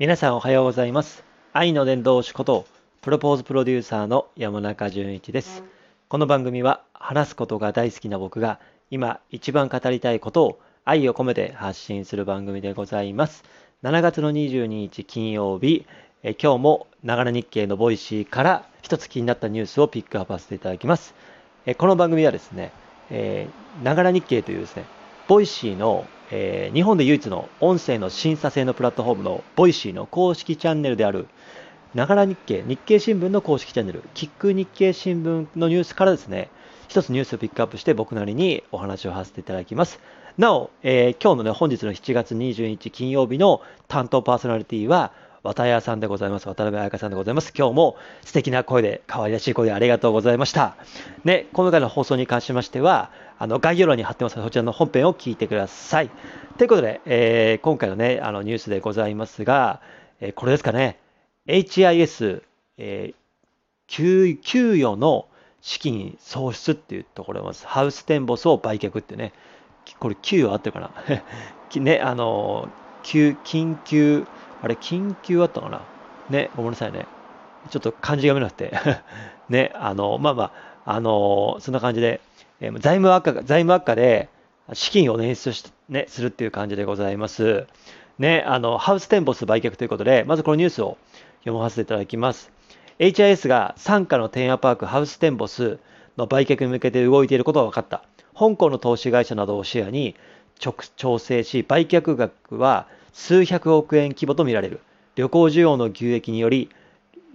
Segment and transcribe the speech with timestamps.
[0.00, 1.22] 皆さんおはようございます。
[1.52, 2.66] 愛の伝道師こと、
[3.00, 5.62] プロポーズプロデューサーの山中淳一です。
[6.08, 8.58] この番組は話すことが大好きな僕が
[8.90, 13.44] 今一番語りたいことを愛を込めて発信する番組でございます。
[13.84, 15.86] 7月の22日金曜日、
[16.24, 21.14] え今日もながら日経の Voicy から一つ気になったニュースをピックアップさせていただきます。
[21.66, 22.72] えこの番組はですね、
[23.10, 24.86] えーながら日経というですね、
[25.26, 31.28] Voicy の、えー日本で唯一の音声の審査制のプラットフォームの Voicy の公式チャンネルである
[31.94, 36.50] ながら日経、日経新聞の公式チャンネル、キック日経新聞のニュースからですね、
[36.88, 40.00] 一つニュースをピックアップして僕なりにお話をさせていただきます。
[40.36, 45.12] なお、えー今日のね、本日の7月22日金曜日の担当パーソナリティは、
[45.44, 46.48] 渡谷さんでございます。
[46.48, 47.52] 渡辺彩香さんでございます。
[47.56, 50.74] 今日も素敵な声で、可愛らしい声でありがとうございました。
[51.22, 56.10] ね、今回の放送に関しましては、あの概要欄に貼ってますので、そちらの本編を聞いてください。
[56.56, 59.80] ということで、えー今回のね、あのニュースでございますが、
[60.20, 60.98] えーこれですかね、
[61.46, 62.42] HIS、
[62.78, 63.14] えー
[63.86, 65.26] 給給与の
[65.60, 67.66] 資金創出っていうところです。
[67.66, 69.32] ハウステンボスを売却ってね、
[69.98, 70.90] これ給与合ってるかな？
[71.80, 72.68] ね、あの、
[73.02, 74.24] 緊急、
[74.62, 75.82] あれ、緊急あったかな？
[76.30, 77.06] ね、ごめんなさいね。
[77.70, 79.02] ちょっと漢字が読めなくて。
[79.48, 80.42] ね、あの、まあま
[80.84, 82.20] あ、あの、そんな感じで、
[82.64, 84.28] え財務悪化、財務悪化で
[84.72, 87.66] 資金を捻出し、ね、するっていう感じでございます。
[88.18, 90.96] ね、あの、ハウステンボス売却ということで、まずこのニュースを
[91.40, 92.50] 読ませていただきます。
[92.98, 95.78] HIS が傘下のテーマパークハウステンボス
[96.16, 98.02] の売却に向けて動いていることが分かった。
[98.38, 100.14] 香港の投資会社などをシェアに
[100.64, 104.80] 直調整し、売却額は数百億円規模とみられる。
[105.16, 106.70] 旅行需要の急激により、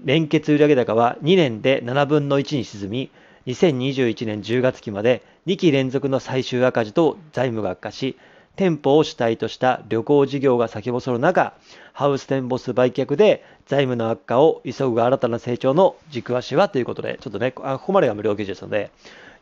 [0.03, 3.11] 連結売上高は2年で7分の1に沈み、
[3.49, 8.15] 2021年10月期まで2期連続の最終赤字と財務が悪化し、
[8.55, 11.53] 店舗を主体とした旅行事業が先細る中、
[11.93, 18.91] ハウステンボス売却で財務の悪化を急ぐ新たな成長の軸足はということで、ちょっとね、あここまでが無料記事ですので、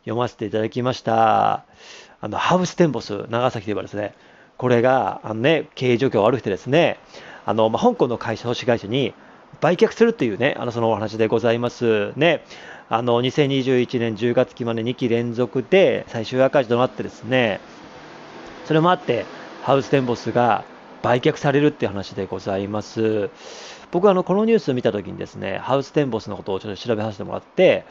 [0.01, 1.65] 読ませていただきました。
[2.21, 4.13] あの、ハウステンボス、長崎といえばですね、
[4.57, 6.97] これが、あのね、経営状況が悪くてですね、
[7.45, 9.13] あの、まあ、香港の会社、投資会社に
[9.59, 12.13] 売却するというね、あの、そのお話でございます。
[12.15, 12.43] ね、
[12.89, 17.59] あの、2021年10月期まで2期連続で最終赤字となってですね、
[18.65, 19.25] それもあって、
[19.63, 20.63] ハウステンボスが
[21.01, 23.29] 売却されるっていう話でございます。
[23.91, 27.83] 僕はあのこのニュースを見たときにですね、ハウステンボスのことをちょっと調べさせてもらって、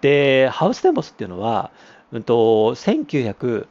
[0.00, 1.70] で、ハウステンボスっていうのは、
[2.10, 3.68] うんと、1992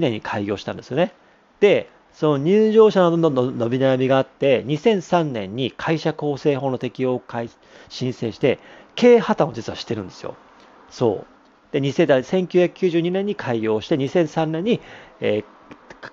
[0.00, 1.12] 年に開業したんですよね。
[1.60, 7.22] で、その入場者などの伸び悩みがあって、2003年に会社構成法の適用を
[7.88, 8.58] 申請して、
[8.94, 10.34] 経営破綻を実はしてるんですよ。
[10.90, 11.72] そう。
[11.72, 14.80] で、2000代1992年に開業して、2003年に、
[15.20, 15.44] えー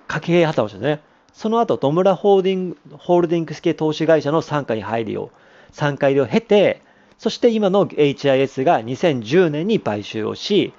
[0.06, 1.00] か経営破綻をしてね、
[1.32, 5.30] その後、野村ホールディングホールディングス系投資会社の傘下に入りを、
[5.72, 6.82] 参加入りを経て、
[7.18, 10.72] そして今の HIS が2010年に買収をし、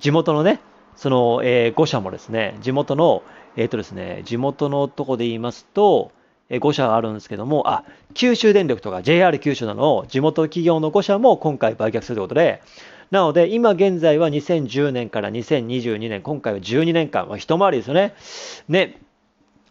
[0.00, 0.60] 地元のね、
[0.96, 3.22] その、え5社もですね、地元の、
[3.56, 6.12] えっ、とですね、地元のとこで言いますと、
[6.50, 12.62] 5社あるんですけども、あ、九州電力とか JR 九州などの地元企業の5社も今回売却するということで、
[13.10, 18.14] なので、今現在は2010年から2022年、今回は12年間、まあ、一回りですよね。
[18.68, 18.98] ね、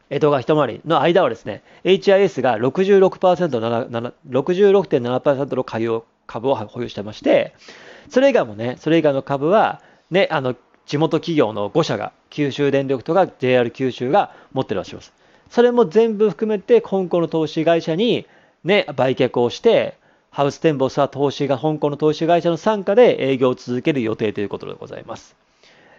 [0.10, 7.54] 江戸が一回りの間はですね、HIS が66.7%、66.7%の株を株を保有してまして、
[8.10, 10.56] それ以外もね、それ以外の株は、ね、あの、
[10.86, 15.14] 地元企業の5社が、九州電力とか JR 九州が持ってるらしいです。
[15.50, 18.26] それも全部含めて、香港の投資会社に、
[18.64, 19.96] ね、売却をして、
[20.30, 25.36] ハウステンボスは投資が、香港の投資会社の傘下で営業を続ける予定ということでございます。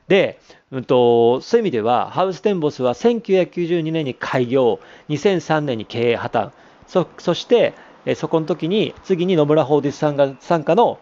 [0.08, 0.38] で、
[0.70, 6.50] うんと、そういう意味では、ハウステンボスは1992年に開業、2003年に経営破綻、
[6.86, 7.74] そそして、
[8.06, 10.98] えそこの時に、次に野村ホーディスさんが傘下の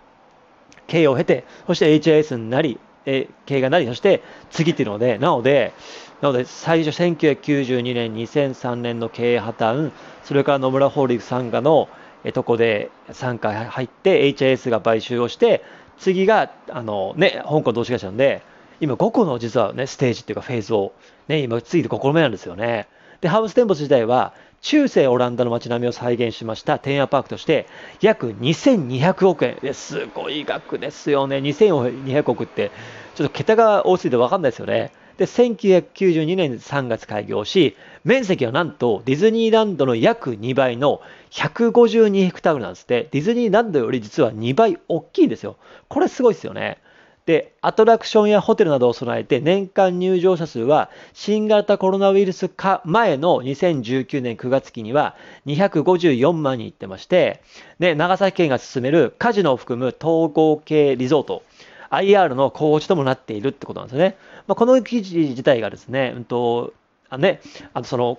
[0.88, 5.72] 経営を経て、そして HIS になり、え経営がなり、そして次っていうので、なので、
[6.20, 9.90] なので最初1992年、2003年の経営破綻、
[10.24, 11.88] それから野村ホールディングス傘下の
[12.26, 15.62] えとこで傘下入って HIS が買収をして、
[15.96, 18.42] 次があの、ね、香港投資会社なんで、
[18.80, 20.92] 今5個の実はね、ステージっていうかフェーズを、
[21.28, 22.88] ね、今次で5個目なんですよね。
[23.20, 24.34] で、ハウステンボス自体は、
[24.66, 27.68] 中世オランダの街並みを再現しましたテーマパークとして、
[28.00, 29.56] 約2200億円。
[29.62, 31.36] ですごい額ですよね。
[31.36, 32.72] 2200億って、
[33.14, 34.90] ちょっと桁が多すぎて分かんないですよね。
[35.18, 43.06] で、1992年3月開業し、面積はなんとディズニーランドの約2倍の152ヘクタールなんですって。
[43.12, 45.58] ディズニーランドより実は2倍大きいんですよ。
[45.86, 46.78] これすごいですよね。
[47.26, 57.42] で、アトラクションやホテルなどを備えて年間入場者数は新型コロナウイルス化前の2019年9月期には254万人いってまして、
[57.80, 61.42] ね、長崎県が進めるカジノを含む統合系リゾート、
[61.90, 64.16] IR の候補地ともなっているってことなんですね。
[64.46, 66.74] まあ、この記事自体がですね、うんと、
[67.08, 67.40] あね、
[67.74, 68.18] あのその、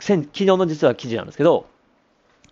[0.00, 1.66] 昨日の実は記事なんですけど、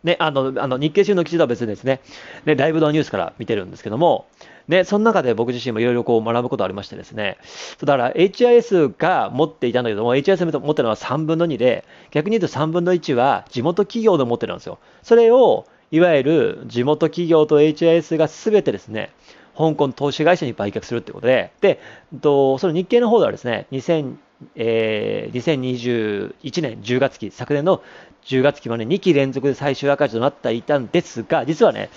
[0.05, 2.01] ね、あの、あの日経新聞の記事とは別にですね、
[2.45, 4.27] ね、ライブドアニュースから見てるんですけども、
[4.69, 7.39] ね、その中で僕自身もいろいろ学ぶことありましてですね、
[7.81, 14.79] だから HIS が持っていたんだけども、HIS 持ってるのは3分の2で、逆に言うと3分の1は地元企業の持ってるんですよ。
[15.03, 19.11] それを、いわゆる地元企業と HIS がすべてですね、
[19.57, 21.81] 香港投資会社に売却するってことで、で、
[22.21, 24.17] とその日経の方ではですね、2000
[24.55, 27.83] えー、2021年10月期、昨年の
[28.25, 31.91] 10月期まで2期連続で最終赤字となっていたんですが、実はね、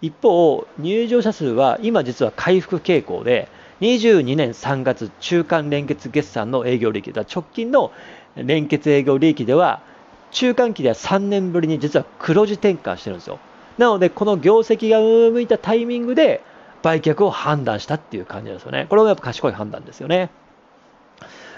[0.00, 3.48] 一方、入場者数は今実は回復傾向で、
[3.80, 7.92] 22年3月中間連結決算の営業利益、だ直近の
[8.36, 9.82] 連結営業利益では、
[10.30, 13.38] 中間期では3年ぶりに実は黒字転換してるんですよ。
[13.78, 16.42] なので、この業績が上向いたタイミングで
[16.82, 18.86] 売却を判断したっていう感じなんですよね。
[18.88, 20.30] これもやっぱ賢い判断ですよね。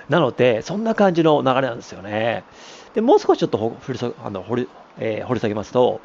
[0.09, 2.45] なので、そんな感じの流れなんですよね。
[2.95, 4.69] でもう少しちょっと掘りあの掘り,、
[4.99, 6.01] えー、掘り下げますと、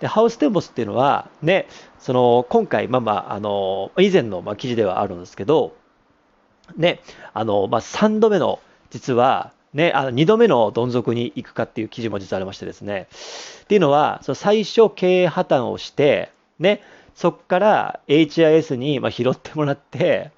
[0.00, 1.66] でハウステンボスっていうのは、ね、
[1.98, 5.74] その今回、まあまあ、あの以前のまあ記事ではあるんですけど、
[6.76, 7.00] ね、
[7.34, 8.60] あのまあ、3度目の、
[8.90, 13.08] 実は、ね、あの2度目のどん底に行くかっていう記事も実はありましてですね。
[13.62, 16.82] っていうのは、その最初経営破綻をして、ね、
[17.18, 20.30] そこから HIS にま拾ってもらって、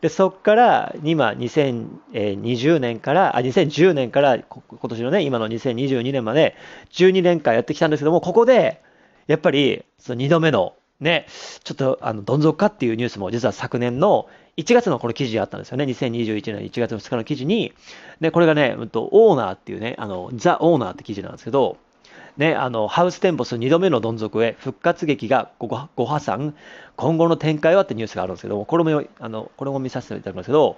[0.00, 6.56] でそこから今2020年からあ2010年から今年のね今の2022年まで
[6.90, 8.82] 12年間やってきたんですけどもここで
[9.28, 11.28] やっぱりその2度目のね
[11.62, 15.84] ちょっとあのどん底かっていうニュースも実は昨年の1月のこの記事があったんですよね。
[15.84, 17.72] 2021年1月2日の記事に、
[18.18, 21.76] ね、これがね、オーナーっていうね、あの、ザ・オーナーって記事なんですけど、
[22.36, 26.54] ね、あのハウステンボス2度目のどん底へ復活劇がごご破産
[26.94, 30.76] 今後の展開はってニュースがあるんですけどもこれもあのこれも見させていただきますけど、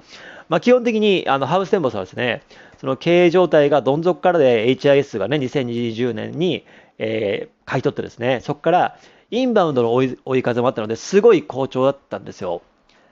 [0.49, 2.43] まあ、基本的にあのハウステンボスはですね
[2.81, 6.65] その経営状態がどん底からで HIS がね2020年に、
[6.99, 8.99] えー、買い取ってですねそこから
[9.33, 12.63] インバウンドの追い追い風もあったのですごい好調だったんですよ。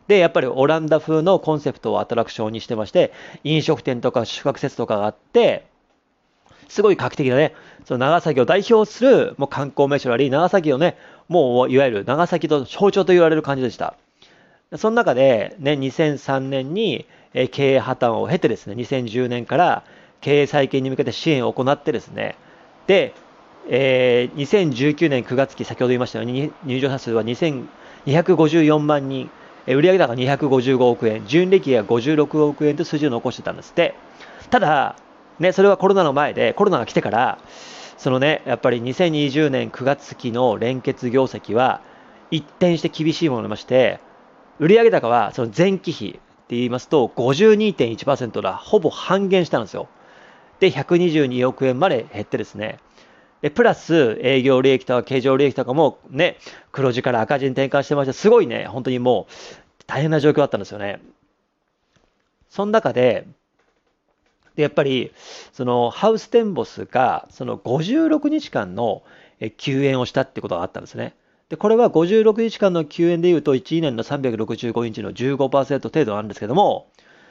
[0.09, 3.13] で、やっぱりオランダ風のコンセプトをアトラクションにしてまして、
[3.45, 5.67] 飲食店とか宿泊施設とかがあって、
[6.69, 7.55] すごい画期的なね、
[7.85, 10.97] その長崎を代表するもう観光名所であり、長崎をね、
[11.29, 13.95] もういわゆる長崎と象徴と言われる感じでした。
[14.77, 17.07] その中で、ね、2003年に
[17.53, 19.85] 経営破綻を経てですね、2010年から
[20.21, 22.37] 経営再建に向けて支援を行ってですね、
[22.87, 23.15] で、
[23.69, 29.31] えー、2019年9月期、先ほど言いましたように、入場者数は2254万人、
[29.67, 33.95] 売上高255億円、純利益が56億円と数字を残してたんですって。
[34.51, 34.97] ただ、
[35.39, 37.39] ね、それはコロナの前で、コロナが来てから、
[37.99, 41.81] そのね、やっぱり2020年9月期の連結業績は
[42.31, 44.01] 一転して厳しいものになりまして、
[44.59, 49.89] 売上高はその前期比って言いますと52.1%だ、ほぼ半減したんですよ。
[50.61, 52.79] で、122億円まで減ってですね、
[53.43, 56.39] で、プラス営業利益とか経常利益とかもね、
[56.73, 59.33] 黒字から赤字に転換してまして、すごいね、本当にもう
[59.87, 61.01] 大変な状況だったんですよね。
[62.49, 63.27] その中で、
[64.57, 65.13] で、やっぱり、
[65.53, 69.03] そのハウステンボスが、その56日間の
[69.59, 71.15] 休園をしたってことがあったんですね。
[71.49, 76.89] で、これは56日間の休園でいうと、1年の365日の15%程度なんですけども、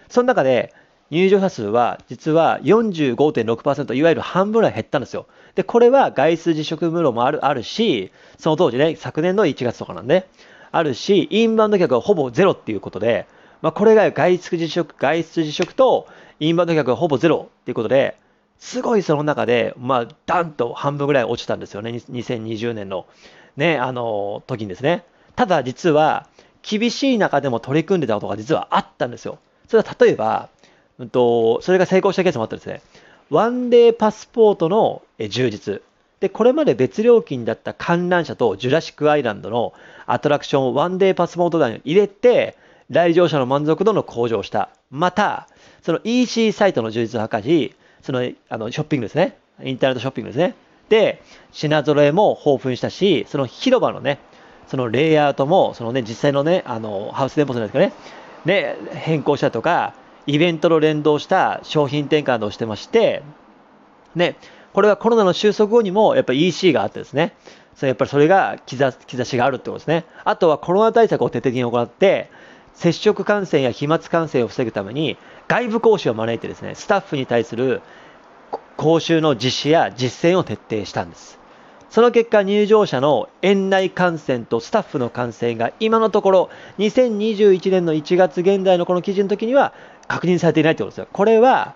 [0.07, 0.73] その中で
[1.09, 5.27] 入場者数は実は45.6%、いわゆる半分ぐらい減ったんですよ。
[5.55, 10.27] で、これは外出自粛ムロもあるあるし、その当時ね、昨年の1月とかなんで、
[10.71, 13.27] あるし、インバウンド客はほぼゼロっていうことで、
[13.61, 16.07] まあ、これが外出自粛、外出自粛と
[16.39, 18.17] インバウンド客がほぼゼロっていうことで、
[18.59, 23.05] すごいその中で、まあ、ダンと半分ぐらい落ちたんですよね、2020年の、
[23.57, 25.03] ね、あの、時にですね。
[25.35, 26.27] ただ実は、
[26.61, 29.37] 厳しい中でも取り組んでたことが実はあったんですよ。
[29.67, 30.49] それは例えば、
[30.97, 32.81] うんと、それが成功したケースもあったんですね。
[33.29, 35.81] ワンデーパスポートの充実。
[36.19, 39.73] で、これまで別料金だった観覧車とジュラシックアイランドの
[40.05, 42.57] アトラクションをワンデーパスポート内に入れて、
[42.89, 44.69] 来場者の満足度の向上した。
[44.91, 45.47] また、
[45.81, 49.37] その EC サイトの充実を図り、そのあのショッピングですね。
[49.63, 50.55] インターネットショッピングですね。
[50.89, 54.19] で、品揃えも豊富にしたし、その広場のね、
[54.67, 59.93] そのレイアウトも、そのね、実際のね、あの、ハウス店舗じゃないですかね、ね、変更したとか、
[60.27, 63.23] イベントの連動した商品転換をしてまして、
[64.15, 64.35] ね、
[64.73, 67.33] これはコロナの収束後にも、やっぱり EC があってですね、
[67.75, 70.05] そやっぱりそれが兆兆しがあるってことですね。
[70.23, 72.29] あとはコロナ対策を徹底的に行って、
[72.75, 75.17] 接触感染や飛沫感染を防ぐために
[75.47, 77.81] 外部講師を招いてですねスタッフに対する
[78.77, 81.39] 講習の実施や実践を徹底したんです。
[81.89, 89.73] その結果入場者の園内感染とスタッフの感染が今のところ2021年の1月現在のこの記事の時には
[90.09, 91.07] 確認されていないということですよ。
[91.13, 91.75] これは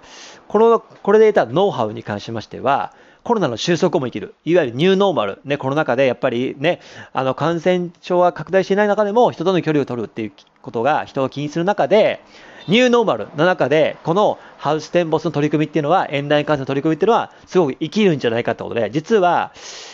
[0.49, 6.79] このこれで得たノウハウに関しましてはコロナの収束も生きる、いわゆるニューノーマル、ね、コロナ禍でやっぱりね、
[7.13, 12.21] あの感染症が拡大していない中でも人との距離を取るっていうことが人を気にする中で、
[12.67, 19.53] ニューノーマルの中で、このハウステンボスの取り組みっていうのは、園内感染の取り組みっていうのは、すごく生きるんじゃないかってことで、実は、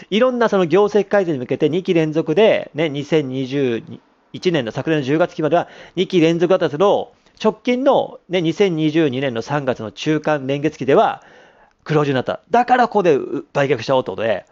[0.10, 4.00] いろんなその業績改善に向けて2期連続で、ね、2021
[4.52, 11.24] 年の昨年の10月期までは2期連続だったけど、直近の、ね、2022年の3月の中間年月期では、
[11.86, 12.42] 黒字になった。
[12.52, 13.18] だからここで
[13.54, 14.46] 売却しちゃおうってことで、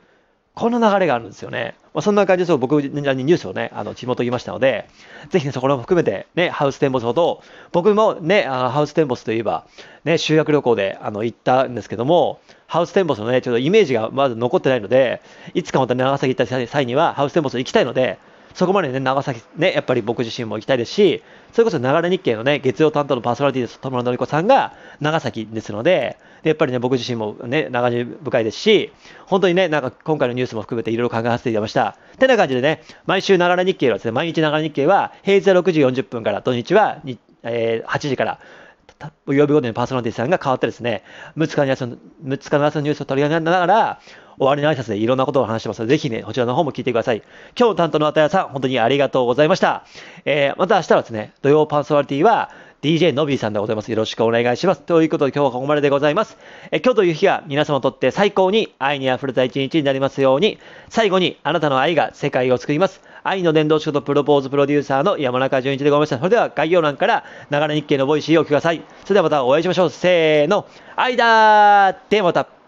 [0.53, 1.73] この流れがあるんですよね。
[1.95, 4.87] まあ、そんな感じで僕にニュースをね、あの、地元言いましたので、
[5.29, 9.65] ぜひね、そこも含めて、ね、ハウステンボスほど、僕もね、あのハウステンボスといえば、
[10.05, 15.21] ね、修学旅行であの行ったんですけども、ハウステンボスのね、ちょっとイメージがまず残ってないので、
[15.55, 18.19] いつかまた長崎行った際には、ハウステンボス行きたいので、
[18.53, 28.91] そこまでね、長崎、ね、やっぱり僕自身も行きたいですし、それこそ流れ日経のね、月曜担当のパーソナリティです、友野のり子さんが長崎ですので、でやっぱりね、僕自身もね、長寿深いですし、
[29.25, 31.97] 本当にね、なんか今回のニュースも含めていろいろ考えさせていただきました。
[32.19, 37.01] てな感じでね、毎週流れ日経はですね、毎日流れ日経は平日は6時40分から、土日は
[37.43, 38.39] えー、8時から、
[39.27, 41.03] 曜日ごとにパーソナリティさんが変わってですね、
[41.37, 41.71] 6日の
[42.65, 43.99] 朝のニュースを取り上げながら、
[44.37, 47.21] 終わりの挨拶でいろんなことを話してますので、ぜひね、こちらの方も聞いてください。
[47.57, 49.85] 今日の担当のあたやさん、本当にありがとうございました。
[50.25, 52.49] えー、また明日はですね、土曜パーソナリティは、
[52.83, 53.89] DJ のびーさんでございます。
[53.91, 54.81] よろしくお願いします。
[54.81, 56.37] ということで今日はここまででございます。
[56.69, 60.59] え今日という日が皆様にとって最高に愛に溢れた一日になりますように、
[60.89, 63.01] 最後にあなたの愛が世界を救います。
[63.23, 66.17] 愛の伝道師ことプロポーズプロデューサーの山中淳一でございました。
[66.17, 68.81] それでは概要欄からながら日経の Voicy をお聞きください。
[69.05, 69.89] それではまたお会いしましょう。
[69.89, 70.67] せーの。
[70.97, 72.62] 愛だーではまた。